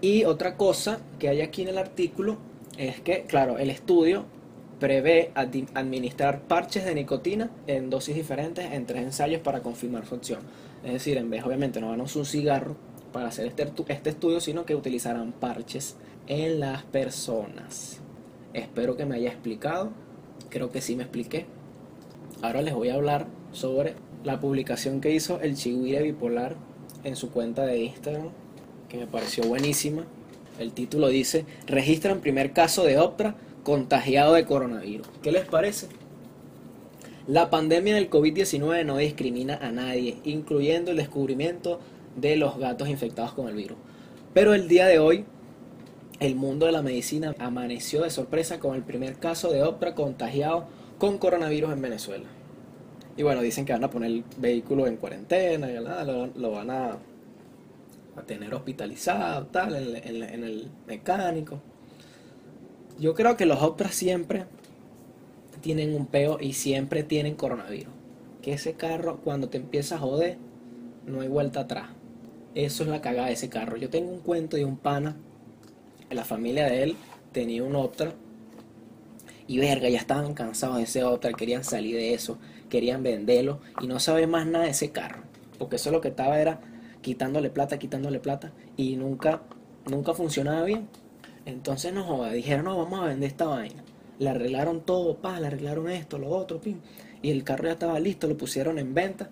Y 0.00 0.24
otra 0.24 0.56
cosa 0.56 0.98
que 1.20 1.28
hay 1.28 1.42
aquí 1.42 1.62
en 1.62 1.68
el 1.68 1.78
artículo 1.78 2.38
es 2.76 3.00
que, 3.00 3.22
claro, 3.22 3.56
el 3.56 3.70
estudio 3.70 4.24
prevé 4.80 5.30
administrar 5.36 6.40
parches 6.40 6.84
de 6.84 6.96
nicotina 6.96 7.52
en 7.68 7.88
dosis 7.88 8.16
diferentes 8.16 8.72
en 8.72 8.84
tres 8.84 9.04
ensayos 9.04 9.40
para 9.40 9.60
confirmar 9.60 10.04
su 10.04 10.16
acción. 10.16 10.40
Es 10.82 10.94
decir, 10.94 11.16
en 11.18 11.30
vez, 11.30 11.44
obviamente, 11.44 11.80
no 11.80 11.90
van 11.90 12.00
a 12.00 12.02
usar 12.02 12.18
un 12.18 12.26
cigarro 12.26 12.74
para 13.12 13.28
hacer 13.28 13.46
este, 13.46 13.70
este 13.86 14.10
estudio, 14.10 14.40
sino 14.40 14.66
que 14.66 14.74
utilizarán 14.74 15.30
parches 15.30 15.94
en 16.26 16.58
las 16.58 16.82
personas. 16.82 18.00
Espero 18.54 18.96
que 18.96 19.06
me 19.06 19.14
haya 19.14 19.28
explicado. 19.28 19.92
Creo 20.50 20.68
que 20.70 20.80
sí 20.80 20.96
me 20.96 21.04
expliqué. 21.04 21.46
Ahora 22.42 22.60
les 22.60 22.74
voy 22.74 22.88
a 22.88 22.94
hablar 22.94 23.28
sobre 23.52 23.94
la 24.24 24.40
publicación 24.40 25.00
que 25.00 25.14
hizo 25.14 25.40
el 25.40 25.54
Chihuire 25.54 26.02
Bipolar 26.02 26.56
en 27.04 27.14
su 27.14 27.30
cuenta 27.30 27.64
de 27.64 27.84
Instagram, 27.84 28.30
que 28.88 28.98
me 28.98 29.06
pareció 29.06 29.44
buenísima. 29.44 30.04
El 30.58 30.72
título 30.72 31.06
dice, 31.06 31.46
registran 31.66 32.20
primer 32.20 32.52
caso 32.52 32.82
de 32.82 32.98
Optra 32.98 33.36
contagiado 33.62 34.34
de 34.34 34.44
coronavirus. 34.44 35.06
¿Qué 35.22 35.30
les 35.30 35.46
parece? 35.46 35.86
La 37.28 37.48
pandemia 37.48 37.94
del 37.94 38.10
COVID-19 38.10 38.84
no 38.84 38.96
discrimina 38.96 39.54
a 39.62 39.70
nadie, 39.70 40.18
incluyendo 40.24 40.90
el 40.90 40.96
descubrimiento 40.96 41.78
de 42.16 42.36
los 42.36 42.58
gatos 42.58 42.88
infectados 42.88 43.34
con 43.34 43.48
el 43.48 43.54
virus. 43.54 43.78
Pero 44.34 44.52
el 44.52 44.66
día 44.66 44.86
de 44.86 44.98
hoy, 44.98 45.24
el 46.18 46.34
mundo 46.34 46.66
de 46.66 46.72
la 46.72 46.82
medicina 46.82 47.36
amaneció 47.38 48.02
de 48.02 48.10
sorpresa 48.10 48.58
con 48.58 48.74
el 48.74 48.82
primer 48.82 49.18
caso 49.18 49.52
de 49.52 49.62
Optra 49.62 49.94
contagiado 49.94 50.66
con 51.02 51.18
coronavirus 51.18 51.72
en 51.72 51.82
Venezuela. 51.82 52.28
Y 53.16 53.24
bueno, 53.24 53.42
dicen 53.42 53.64
que 53.64 53.72
van 53.72 53.82
a 53.82 53.90
poner 53.90 54.08
el 54.08 54.24
vehículo 54.36 54.86
en 54.86 54.96
cuarentena, 54.98 55.68
y 55.68 55.74
lo, 55.74 56.50
van 56.52 56.70
a, 56.70 56.96
a, 58.14 58.22
tener 58.24 58.54
hospitalizado, 58.54 59.46
tal, 59.46 59.96
en, 59.96 60.22
en 60.22 60.44
el 60.44 60.70
mecánico. 60.86 61.60
Yo 63.00 63.14
creo 63.14 63.36
que 63.36 63.46
los 63.46 63.60
Optras 63.62 63.96
siempre 63.96 64.44
tienen 65.60 65.92
un 65.92 66.06
peo 66.06 66.38
y 66.40 66.52
siempre 66.52 67.02
tienen 67.02 67.34
coronavirus. 67.34 67.92
Que 68.40 68.52
ese 68.52 68.74
carro, 68.74 69.18
cuando 69.24 69.48
te 69.48 69.56
empieza 69.56 69.96
a 69.96 69.98
joder, 69.98 70.38
no 71.04 71.22
hay 71.22 71.26
vuelta 71.26 71.62
atrás. 71.62 71.88
Eso 72.54 72.84
es 72.84 72.88
la 72.88 73.00
cagada 73.00 73.26
de 73.26 73.32
ese 73.32 73.48
carro. 73.48 73.76
Yo 73.76 73.90
tengo 73.90 74.12
un 74.12 74.20
cuento 74.20 74.56
de 74.56 74.64
un 74.64 74.76
pana, 74.76 75.16
la 76.10 76.24
familia 76.24 76.66
de 76.66 76.84
él 76.84 76.96
tenía 77.32 77.64
un 77.64 77.74
Optra 77.74 78.14
y 79.52 79.58
verga, 79.58 79.90
ya 79.90 79.98
estaban 79.98 80.32
cansados 80.32 80.78
de 80.78 80.84
ese 80.84 81.04
Optra, 81.04 81.34
querían 81.34 81.62
salir 81.62 81.94
de 81.94 82.14
eso, 82.14 82.38
querían 82.70 83.02
venderlo 83.02 83.60
y 83.82 83.86
no 83.86 84.00
sabe 84.00 84.26
más 84.26 84.46
nada 84.46 84.64
de 84.64 84.70
ese 84.70 84.92
carro, 84.92 85.24
porque 85.58 85.76
eso 85.76 85.90
lo 85.90 86.00
que 86.00 86.08
estaba 86.08 86.40
era 86.40 86.58
quitándole 87.02 87.50
plata, 87.50 87.78
quitándole 87.78 88.18
plata 88.18 88.52
y 88.78 88.96
nunca 88.96 89.42
nunca 89.90 90.14
funcionaba 90.14 90.64
bien. 90.64 90.88
Entonces 91.44 91.92
no 91.92 92.02
joda, 92.02 92.32
dijeron, 92.32 92.64
no, 92.64 92.78
vamos 92.78 93.00
a 93.00 93.08
vender 93.08 93.28
esta 93.28 93.44
vaina. 93.44 93.84
Le 94.18 94.30
arreglaron 94.30 94.80
todo, 94.80 95.18
pa, 95.18 95.38
le 95.38 95.48
arreglaron 95.48 95.90
esto, 95.90 96.16
lo 96.16 96.30
otro, 96.30 96.58
pim. 96.58 96.78
Y 97.20 97.30
el 97.30 97.44
carro 97.44 97.64
ya 97.64 97.72
estaba 97.72 98.00
listo, 98.00 98.28
lo 98.28 98.38
pusieron 98.38 98.78
en 98.78 98.94
venta. 98.94 99.28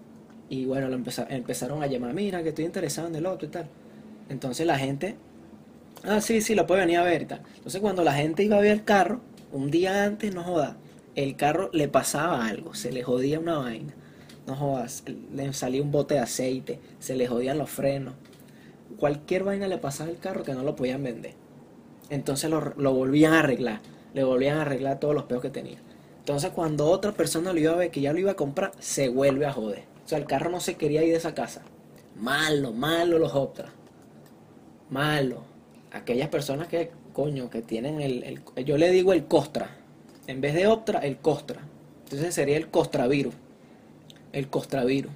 Y 0.51 0.67
bueno, 0.67 0.89
lo 0.89 0.97
empezaron 0.97 1.83
a 1.83 1.87
llamar, 1.87 2.13
mira, 2.13 2.43
que 2.43 2.51
estoy 2.51 2.67
interesado 2.67 3.09
en 3.09 3.15
el 3.15 3.25
otro 3.25 3.49
y 3.49 3.51
tal. 3.53 3.69
Entonces 4.29 4.67
la 4.67 4.79
gente, 4.79 5.17
ah, 6.05 6.21
sí, 6.21 6.43
sí, 6.43 6.55
lo 6.55 6.67
puede 6.67 6.83
venir 6.83 6.99
a 6.99 7.05
ver 7.05 7.23
y 7.23 7.25
tal. 7.25 7.41
Entonces 7.57 7.81
cuando 7.81 8.05
la 8.05 8.13
gente 8.13 8.43
iba 8.43 8.59
a 8.59 8.61
ver 8.61 8.73
el 8.73 8.85
carro, 8.85 9.23
un 9.53 9.71
día 9.71 10.05
antes, 10.05 10.35
no 10.35 10.43
joda, 10.45 10.77
el 11.15 11.37
carro 11.37 11.71
le 11.73 11.89
pasaba 11.89 12.47
algo, 12.47 12.75
se 12.75 12.93
le 12.93 13.03
jodía 13.03 13.41
una 13.41 13.59
vaina. 13.59 13.95
No 14.47 14.57
jodas, 14.57 15.05
le 15.35 15.53
salía 15.53 15.83
un 15.83 15.93
bote 15.93 16.15
de 16.15 16.21
aceite, 16.21 16.81
se 16.99 17.15
le 17.15 17.27
jodían 17.27 17.59
los 17.59 17.71
frenos. 17.71 18.15
Cualquier 18.97 19.45
vaina 19.45 19.69
le 19.69 19.79
pasaba 19.79 20.11
al 20.11 20.19
carro 20.19 20.43
que 20.43 20.55
no 20.55 20.63
lo 20.63 20.77
podían 20.77 21.03
vender. 21.03 21.35
Entonces 22.09 22.51
lo, 22.51 22.93
volvían 22.93 23.35
a 23.35 23.41
arreglar, 23.41 23.81
le 24.15 24.25
volvían 24.25 24.59
a 24.59 24.63
arreglar 24.63 24.99
todos 24.99 25.15
los 25.15 25.25
peos 25.25 25.43
que 25.43 25.51
tenía. 25.51 25.79
Entonces 26.19 26.51
cuando 26.51 26.89
otra 26.89 27.13
persona 27.13 27.53
lo 27.53 27.61
iba 27.61 27.73
a 27.73 27.77
ver 27.77 27.91
que 27.91 28.01
ya 28.01 28.13
lo 28.13 28.19
iba 28.19 28.33
a 28.33 28.37
comprar, 28.37 28.73
se 28.79 29.09
vuelve 29.09 29.47
a 29.47 29.53
joder. 29.53 29.85
O 30.05 30.09
sea, 30.09 30.19
el 30.19 30.27
carro 30.27 30.51
no 30.51 30.61
se 30.61 30.77
quería 30.77 31.03
ir 31.03 31.13
de 31.13 31.19
esa 31.19 31.35
casa. 31.35 31.63
Malo, 32.17 32.73
malo 32.73 33.19
los 33.19 33.35
Optra. 33.35 33.69
Malo. 34.91 35.45
Aquellas 35.93 36.29
personas 36.29 36.67
que, 36.67 36.91
coño, 37.21 37.51
que 37.51 37.61
tienen 37.61 38.01
el, 38.01 38.41
yo 38.65 38.79
le 38.79 38.91
digo 38.91 39.13
el 39.13 39.27
Costra. 39.27 39.77
En 40.27 40.41
vez 40.41 40.55
de 40.55 40.67
Optra, 40.67 41.01
el 41.01 41.19
Costra. 41.19 41.61
Entonces 42.05 42.35
sería 42.35 42.57
el 42.57 42.69
Costravirus. 42.69 43.35
El 44.33 44.49
Costravirus. 44.49 45.13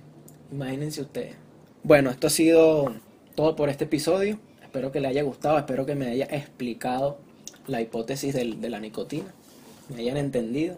Imagínense 0.52 1.00
ustedes. 1.00 1.34
Bueno, 1.82 2.10
esto 2.10 2.26
ha 2.26 2.30
sido 2.30 2.94
todo 3.34 3.56
por 3.56 3.70
este 3.70 3.84
episodio. 3.84 4.38
Espero 4.62 4.92
que 4.92 5.00
le 5.00 5.08
haya 5.08 5.22
gustado, 5.22 5.56
espero 5.56 5.86
que 5.86 5.94
me 5.94 6.08
haya 6.08 6.26
explicado 6.26 7.16
la 7.66 7.80
hipótesis 7.80 8.34
de 8.34 8.68
la 8.68 8.80
nicotina, 8.80 9.32
me 9.88 10.02
hayan 10.02 10.18
entendido. 10.18 10.76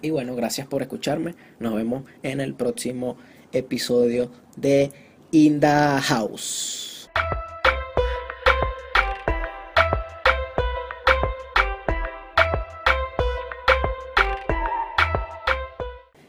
Y 0.00 0.10
bueno, 0.10 0.36
gracias 0.36 0.68
por 0.68 0.82
escucharme. 0.82 1.34
Nos 1.58 1.74
vemos 1.74 2.04
en 2.22 2.40
el 2.40 2.54
próximo 2.54 3.16
episodio 3.50 4.30
de 4.56 4.92
In 5.32 5.58
the 5.58 5.66
House. 6.02 7.10